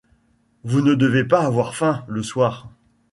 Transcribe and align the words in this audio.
Vous 0.63 0.81
ne 0.81 0.95
devez 0.95 1.23
pas 1.25 1.41
avoir 1.45 1.75
faim, 1.75 2.03
le 2.07 2.23
soir… 2.23 2.71